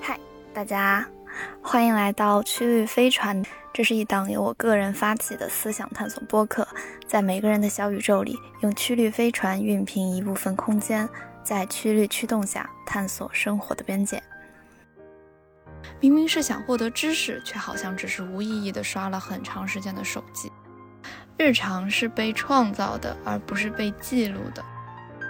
[0.00, 0.18] 嗨，
[0.52, 1.06] 大家，
[1.62, 3.44] 欢迎来到曲率飞船。
[3.72, 6.66] 这是一档由我个人发起的思想探索播客，
[7.06, 11.06] 在每个人的小宇宙里，用曲率飞船熨平一部分空间，
[11.44, 14.22] 在曲率驱动下探索生活的边界。
[16.00, 20.50] 明明是想获得知识，却好像只是无意义的刷了很长时间的手机。
[21.38, 24.64] 日常是被创造的，而不是被记录的。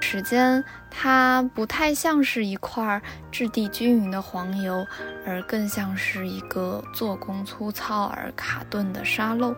[0.01, 4.87] 时间，它不太像是一块质地均匀的黄油，
[5.27, 9.55] 而更像是一个做工粗糙而卡顿的沙漏。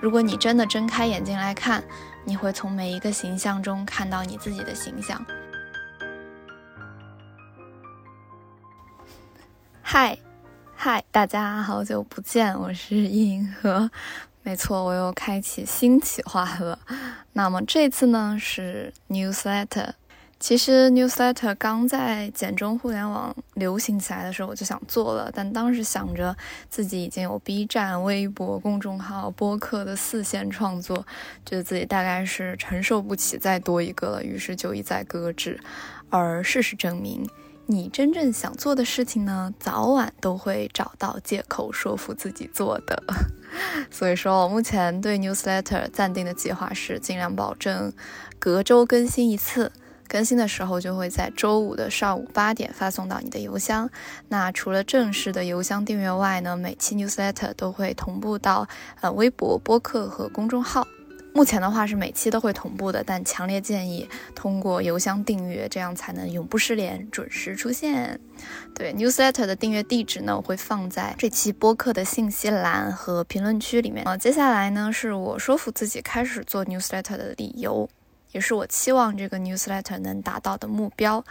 [0.00, 1.82] 如果你真的睁开眼睛来看，
[2.24, 5.24] 你会从每一个形象中看到你自己的形象。
[9.82, 10.16] 嗨，
[10.76, 13.90] 嗨，大家好久不见，我是银河。
[14.44, 16.78] 没错，我又开启新企划了。
[17.32, 19.94] 那么这次呢是 newsletter。
[20.38, 26.36] 其实 newsletter 刚在简中互联网流行起来的时候，我就想做了，但当时想着
[26.68, 31.06] 自己已经有 B 站、微博、公众号、播客的四线创作，
[31.46, 35.58] 觉得自己大概是承受不起再多一个了，于是就一再搁置。
[36.10, 37.26] 而事实证明。
[37.66, 43.02] 你真正想做的事情呢，早晚都会找到借口说服自己做的。
[43.90, 47.92] 所以说，我目前对 newsletter 暂定的计划是尽量保证
[48.38, 49.72] 隔周更新一次，
[50.06, 53.88] 更新的时候就会在周五的上午八点发送到你的邮箱。
[54.28, 58.68] 那除了正式的邮箱订阅外呢，每期 newsletter 都会同步到
[59.00, 60.86] 呃微博、播客和公众号。
[61.34, 68.20] 目前的话是每期都会同步的，但强烈建议通过邮箱订阅，这样才能永不失联，准时出现。
[68.72, 74.06] 对，newsletter 的订阅地址呢，我会放在这期播客的信息栏和评论区里面。
[74.06, 77.88] 啊，接下来呢，是我说服自己开始做 newsletter 的理由，
[78.30, 81.24] 也是我期望这个 newsletter 能达到的目标。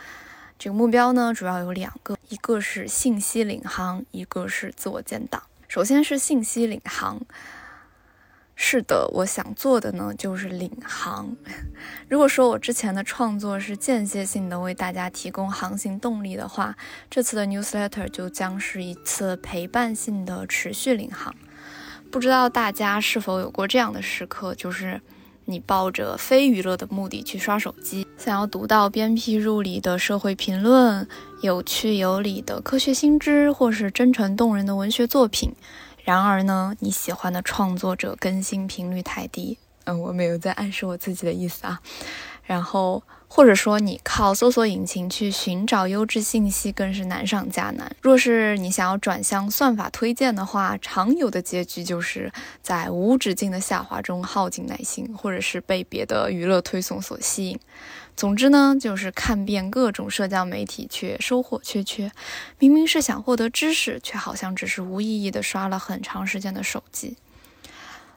[0.60, 5.42] 这个目标呢，主要有两个，一个是信息领航，一个是自我建档。
[5.70, 7.22] 首先是信息领航。
[8.74, 11.38] 是的，我想做的呢就是领航。
[12.10, 16.76] 如果说我之前的创作是间歇性的为大家提供航行动力的话，
[17.08, 21.36] 这次的 newsletter 就将是一次陪伴性的持续领航。
[22.12, 25.00] 不知道大家是否有过这样的时刻，就是
[25.46, 31.08] 你抱着非娱乐的目的去刷手机，想要读到鞭辟入里的社会评论、
[31.44, 35.54] 有趣有理的科学新知，或是真诚动人的文学作品。
[36.04, 41.80] 然而呢，你喜欢的创作者更新频率太低，嗯，我没有在暗示我自己的意思啊。
[42.44, 47.90] 然后，或者说你靠搜索引擎去寻找优质信息，更是难上加难。
[48.02, 52.30] 若是你想要转向算法推荐的话，常有的结局就是
[52.62, 57.58] 在无止境的下滑中耗尽耐心，或者是被别的娱乐推送所吸引。
[58.16, 62.12] 总之呢，就是看遍各种社交媒体，却收获缺缺。
[62.60, 67.18] 明明是想获得知识，却好像只是无意义的刷了很长时间的手机。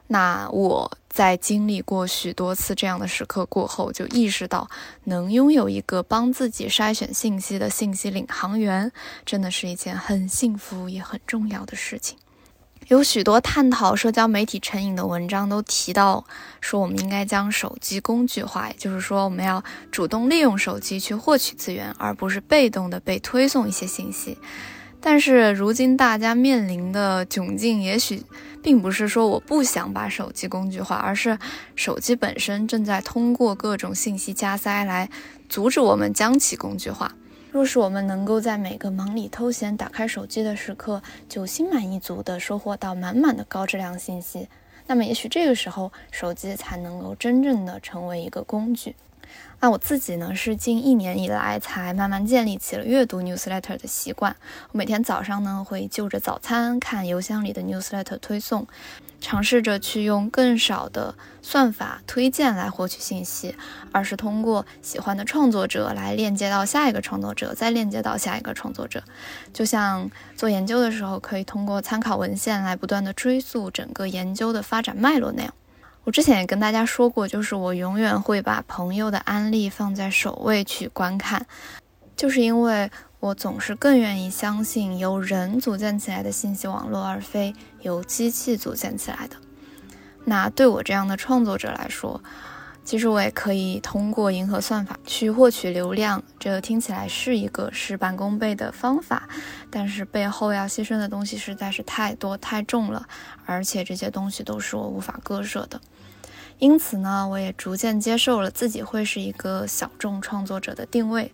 [0.09, 4.69] 那我在经历过许多次这样的时刻过后，就意识到，
[5.03, 8.89] 能拥有一个帮自己筛选信息的信息领航员，
[9.25, 12.17] 真的是一件很幸福也很重要的事情。
[12.87, 16.23] 有许多探讨社交媒体成瘾的文章都提到，
[16.61, 19.61] 说我们应该将手机工具化，也就是说，我们要
[19.91, 24.37] 主动利用手机去获取资源，而不是被动的被推送一些信息。
[25.01, 28.23] 但是，如今大家面临的窘境，也许
[28.63, 31.37] 并不是说我不想把手机工具化，而是
[31.75, 35.09] 手机本身正在通过各种信息加塞来
[35.49, 37.11] 阻止我们将其工具化。
[37.49, 44.47] 若是我们能够在每个忙里偷闲打开手机的时刻，就心满意足地收获到满满的高质量信息，
[44.85, 48.95] 那么也许这个时候，手机才能够真正的成为一个工具。
[49.59, 54.35] 那我自己呢，是近一年以来才慢慢建立起了阅读 newsletter 的习惯。
[54.71, 58.67] 我每天早上呢，会就着早餐看邮箱里的 newsletter 推送。
[59.19, 63.55] 尝试着去用更少的算法推荐来获取信息，
[63.91, 69.01] 而是通过喜欢的创作者来链接到下一个创作者，再链接到下一个创作者。
[69.51, 75.51] 就像做研究的时候，可以通过参考文献来不断的追溯整个研究的发展脉络那样。
[76.07, 81.45] 我之前也跟大家说过，就是我永远会把朋友的安利放在首位去观看，
[82.15, 82.89] 就是因为。
[83.19, 87.51] 我总是更愿意相信由人组建起来的信息网络，而非
[87.81, 89.35] 由机器组建起来的。
[90.25, 92.21] 那对我这样的创作者来说，
[92.87, 96.23] 其实我也可以通过银河算法去获取流量。
[96.39, 99.27] 这听起来是一个事半功倍的方法，
[99.69, 103.05] 但是背后要牺牲的东西实在是太多太重了，
[103.45, 105.81] 而且这些东西都是我无法割舍的。
[106.59, 111.33] 因此呢，我也逐渐接受了自己会是一个小众创作者的定位。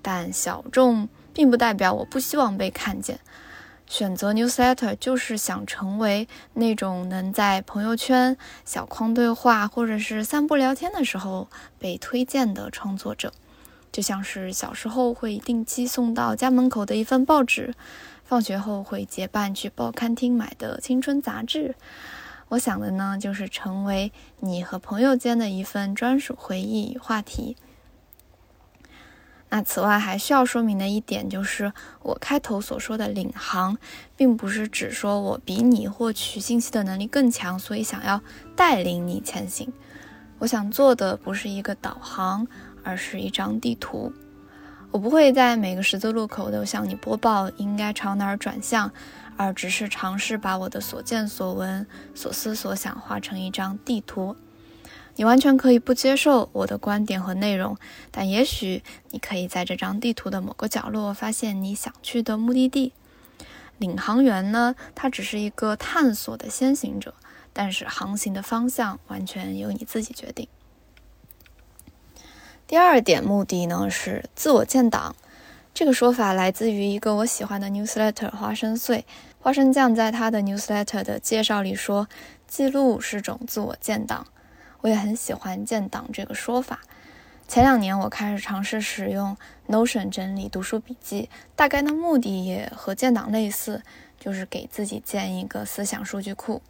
[0.00, 3.20] 但小众并不代表我不希望被看见。
[3.86, 11.48] 选择 newsletter 就是想成为那种能在朋友圈、小框对话或者是散步聊天的时候
[11.78, 13.32] 被推荐的创作者，
[13.92, 17.74] 就像是小时候会定期送到家门口的一份报纸，
[18.24, 21.74] 放学后会结伴去报刊厅买的青春杂志。
[22.48, 27.56] 我想的呢，就是成为你和朋友间的一份专属回忆话题。
[29.54, 31.72] 那此外还需要说明的一点就是，
[32.02, 33.78] 我开头所说的领航，
[34.16, 38.20] 并不是指说我比你获取信息的能力更强，所以想要
[38.56, 39.72] 带领你前行。
[40.40, 42.44] 我想做的不是一个导航，
[42.82, 44.12] 而是一张地图。
[44.90, 48.90] 我不会在每个十字路口都向你播报应该朝哪儿转向，
[49.36, 54.34] 而只是尝试把我的所见所闻、所思所想画成一张地图。
[55.16, 57.76] 你完全可以不接受我的观点和内容，
[58.10, 62.92] 但也许你可以在这张地图的某个角落发现你想去的目的地。
[63.78, 67.14] 领航员呢，他只是一个探索的先行者，
[67.52, 70.48] 但是航行的方向完全由你自己决定。
[72.66, 75.14] 第二点目的呢是自我建档，
[75.74, 79.04] 这个说法来自于一个我喜欢的 newsletter 花生碎
[79.38, 82.08] 花生酱在他的 newsletter 的介绍里说，
[82.48, 84.26] 记录是种自我建档。
[84.84, 86.80] 我也很喜欢建档这个说法。
[87.48, 89.34] 前两年我开始尝试使用
[89.66, 93.82] Notion 整理读书笔记，大概的目的也和建档类似，
[94.20, 96.60] 就是给自己建一个思想数据库。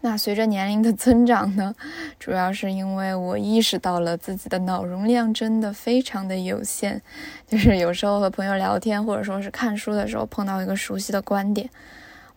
[0.00, 1.74] 那随着年龄的增长呢，
[2.20, 7.00] 主要是因为我意识到了自己的脑容量真的非常的有限，
[7.48, 11.68] 就是有时候和朋友聊天或者说是看书的时候碰到一个熟悉的观点。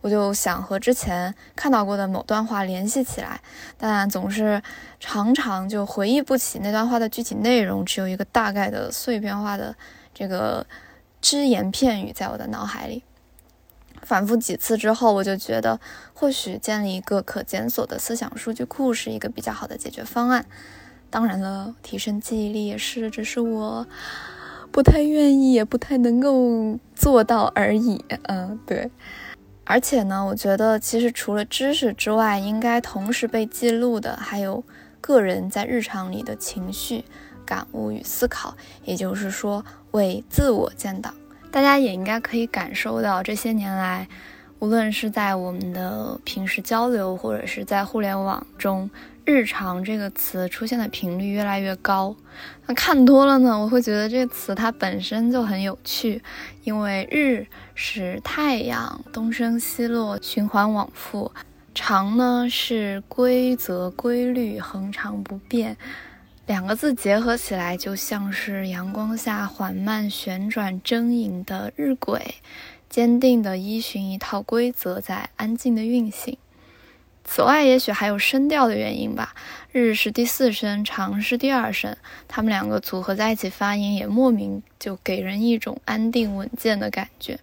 [0.04, 3.40] 我就想和之前看到过的某段话联系起来，
[3.78, 4.62] 但总是
[5.00, 9.74] 常常就回忆不起那段话的具体内容，只有一个大概的碎片化的
[10.12, 10.66] 这个
[11.22, 13.02] 只言片语在我的脑海里。
[14.02, 15.80] 反复几次之后，我就觉得
[16.12, 20.44] 或许建立一个可检索的思想数据库是一个比较好的解决方案。
[21.08, 23.86] 当然了，提升记忆力也是，只是我
[24.70, 28.04] 不太愿意，也不太能够做到而已。
[28.24, 28.90] 嗯，对。
[29.64, 34.62] 而且呢，我觉得其实除了知识之外，应该同时被记录的还有
[35.00, 37.04] 个人在日常里的情绪、
[37.46, 41.14] 感悟与思考，也就是说为自我建档。
[41.50, 44.06] 大家也应该可以感受到，这些年来，
[44.58, 48.90] 无论是在我们的平时交流，或者是在互联网中。
[49.24, 52.14] 日常这个词出现的频率越来越高，
[52.66, 56.22] 那看多了呢，我会觉得这个词它本身就很有趣，
[56.62, 61.32] 因为日是太阳东升西落，循环往复；
[61.74, 65.76] 长呢是规则规律，恒常不变。
[66.46, 72.20] 两个字结合起来，就像是阳光下缓慢旋转争影的日晷，
[72.90, 76.36] 坚定地依循一套规则，在安静的运行。
[77.24, 79.34] 此外，也许还有声调的原因吧。
[79.72, 81.96] 日是第四声，长是第二声，
[82.28, 87.40] 他们两个组合在一起发音，也莫名就给人一种安定稳健的感觉。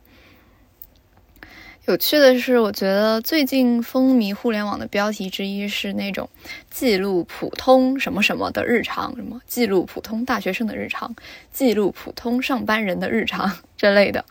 [1.91, 6.29] 有趣的是，我觉得最近风靡互联网的标题之一是那种
[6.69, 11.13] 记录普通什么什么的日常，什么记录普通大学生的日常，
[11.51, 14.23] 记录普通上班人的日常 之类的。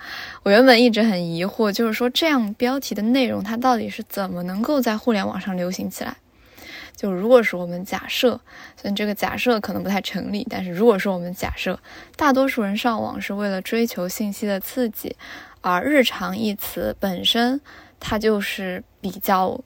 [0.43, 6.17] 我原本一直很疑惑，就是说这样标题的内容，它到底是怎么能够在互联网上流行起来？
[6.97, 8.41] 就如果是我们假设，
[8.77, 11.79] 虽然这个假设可能不太成立，但是如果说我们假设
[12.17, 15.15] 大多数人上网是为了追求信息的刺激。
[15.61, 17.61] 而“日常”一词本身，
[17.99, 19.61] 它就是比较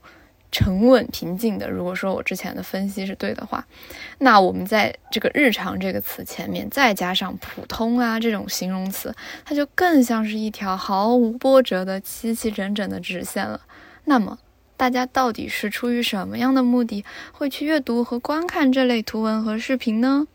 [0.51, 1.69] 沉稳平静的。
[1.71, 3.65] 如果说我之前的分析是对的话，
[4.19, 13.61] 那我们在这个“日常”这个词前面再加上“普通”啊这种形容词，它就更像是一条毫无波折的齐齐整整的直线了。
[14.05, 14.39] 那么，
[14.77, 20.27] 大家到底是出于什么样的目的会去阅读和观看这类图文和视频呢？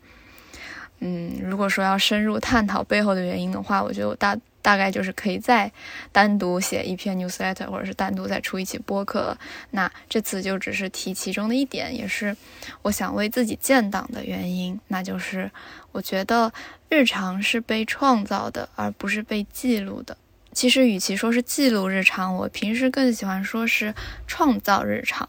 [1.00, 4.36] 嗯，如果说要深入探讨背后的原因的话，我觉得我大。
[4.62, 5.70] 大概就是可以再
[6.12, 9.36] 单独写一篇 newsletter，或者是单独再出一期播客。
[9.70, 12.36] 那这次就只是提其中的一点，也是
[12.82, 14.78] 我想为自己建档的原因。
[14.88, 15.50] 那就是
[15.92, 16.52] 我觉得
[16.88, 20.16] 日常是被创造的，而不是被记录的。
[20.52, 23.94] 其实与其说是记录日常，我平时更喜欢说是
[24.26, 25.28] 创造日常。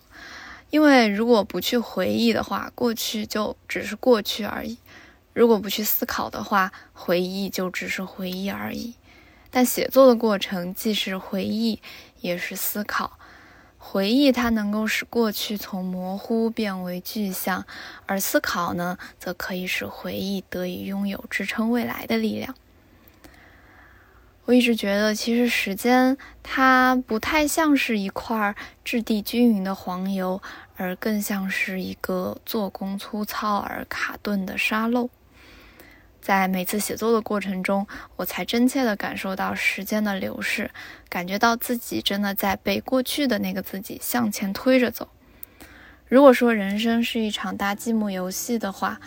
[0.71, 4.77] 因为如果不去回忆的话，过去就只是过去而已；
[5.33, 8.95] 如果不去思考的话，回忆就只是回忆而已。
[9.51, 11.79] 但写作的过程既是回忆，
[12.21, 13.19] 也是思考。
[13.77, 17.65] 回忆它能够使过去从模糊变为具象，
[18.05, 22.55] 而思考呢，则可以使回忆得以拥有支撑未来的力量。
[24.45, 30.41] 我一直觉得，其实时间它不太像是一块质地均匀的黄油，
[30.77, 35.09] 而更像是一个做工粗糙而卡顿的沙漏。
[36.21, 37.85] 在每次写作的过程中，
[38.15, 40.69] 我才真切地感受到时间的流逝，
[41.09, 45.09] 感觉到自己真的在被过去的那个自己向前推着走。
[46.07, 48.99] 如果说人生是一场搭积木游戏的话，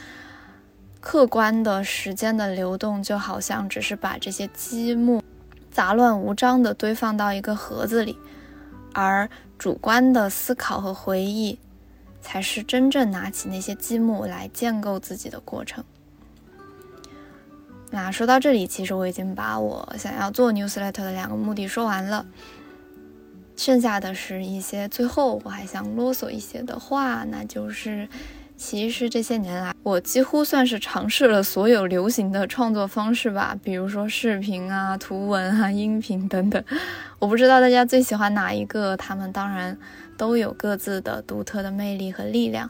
[1.00, 5.22] 客观的时间的流动就好像只是把这些积木
[5.70, 8.18] 杂乱无章地堆放到一个盒子里，
[8.92, 9.28] 而
[9.58, 11.58] 主观的思考和回忆，
[12.22, 15.84] 才是真正拿起那些积木来建构自己的过程。
[17.94, 22.26] 那说到这里，其实我已经把我想要做 newsletter 的两个目的说完了，
[23.56, 28.08] 剩下的是一些最后我还想啰嗦一些的话，那就是，
[28.56, 36.60] 其实这些年来，我几乎算是尝试了所有流行的创作方式吧，比如说视频啊、图文啊、 音频等等，
[37.20, 39.78] 我不知道大家最喜欢哪一个，他们当然
[40.16, 42.68] 都有各自的独特的魅力和力量，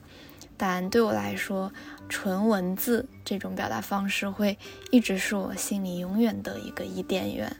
[0.56, 1.72] 但对我来说。
[2.06, 4.58] 纯文字这种表达方式会
[4.90, 7.56] 一直是我心里永远的一个伊甸园。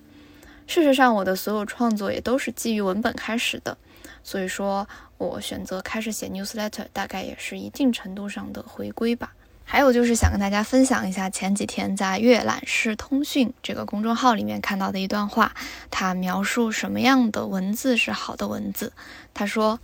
[0.67, 3.77] 事实上，我的所有创作也都是基于文本开始的，
[4.23, 4.87] 所以说
[5.17, 9.33] 我选择开始写 newsletter，大概也是一定程度上的回归吧。
[9.65, 15.55] 还有就是想跟大家分享一下前几天在阅览室通讯这个公众号里面看到的一段话，
[15.91, 18.93] 它描述什么样的文字是好的文字。
[19.33, 19.81] 他说。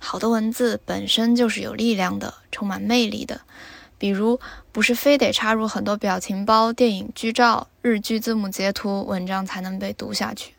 [0.00, 3.40] 好的文字本身就是有力量的，充满魅力的。
[3.98, 4.38] 比如，
[4.70, 10.52] 不是非得插入很多表情包、电影剧照、日剧字幕截图，文章才能被读下去；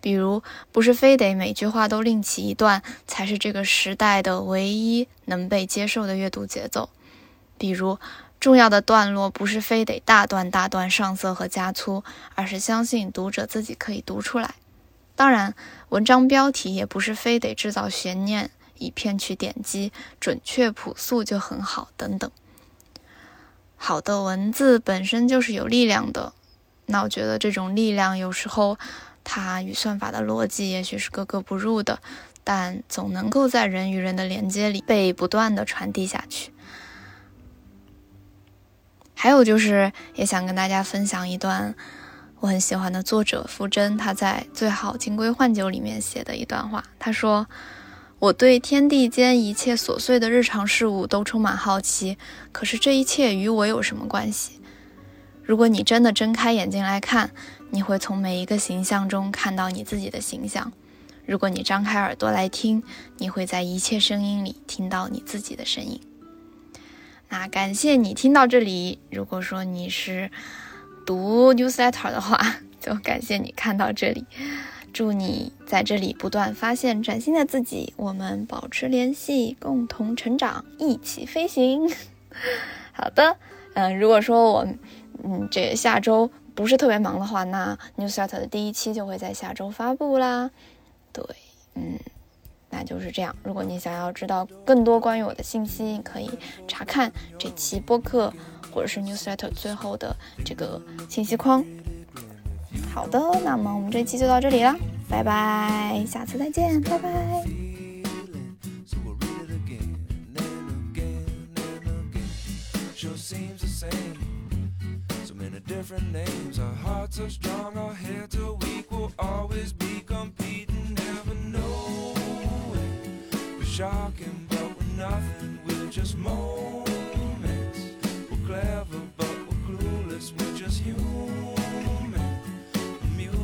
[0.00, 6.88] 比如，不是非得每句话都另起一段，才是这个时代的唯一能被接受的阅读节奏；
[7.56, 7.98] 比如，
[8.40, 12.02] 重要的段落不是非得大段大段上色和加粗，
[12.34, 14.56] 而是相信读者自己可以读出来。
[15.14, 15.54] 当然，
[15.90, 18.50] 文章标题也不是非得制造悬念。
[18.82, 21.88] 以骗取点击，准确朴素就很好。
[21.96, 22.30] 等等，
[23.76, 26.32] 好的文字本身就是有力量的。
[26.86, 28.76] 那我觉得这种力量有时候
[29.24, 32.00] 它与算法的逻辑也许是格格不入的，
[32.44, 36.52] 但总能够在人与人的连接里被不断的传递下去。
[39.14, 41.74] 还有就是，也想跟大家分享一段
[42.40, 47.46] 我很喜欢的作者傅真他在《最好金龟换酒》里面写的一段话，他说。
[48.22, 52.16] 我对天地间一切琐碎的日常事物都充满好奇，
[52.52, 54.60] 可是这一切与我有什么关系？
[55.42, 57.32] 如果你真的睁开眼睛来看，
[57.70, 60.70] 你会从每一个形象中看到你自己的形象；
[61.26, 62.84] 如果你张开耳朵来听，
[63.18, 66.00] 你会在一切声音里听到你自己的声音。
[67.28, 69.00] 那感谢你听到这里。
[69.10, 70.30] 如果说你是
[71.04, 74.24] 读 newsletter 的话，就感谢你看到这里。
[74.92, 81.90] 祝你在这里不断发现崭新的自己，我们保持联系，共同成长，一起飞行。
[82.92, 83.36] 好的，
[83.74, 84.66] 嗯，如果说我，
[85.24, 90.50] 嗯，这下周不是特别忙的话，那 Newsletter 的第一期就会在下周发布啦。
[91.12, 91.24] 对，
[91.74, 91.98] 嗯，
[92.68, 93.34] 那就是这样。
[93.42, 96.30] 如果你想要知道更多关于我的信息，可以
[96.68, 98.32] 查看这期播客
[98.70, 101.64] 或者是 Newsletter 最后的这个信息框。
[102.92, 104.76] 好的，那么我们这一期就到这里了，
[105.08, 107.44] 拜拜，下次再见，拜拜。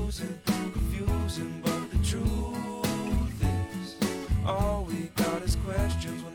[0.09, 0.39] confusing,
[0.73, 3.45] confusing, but the truth
[3.83, 3.95] is
[4.47, 6.28] all we got is questions.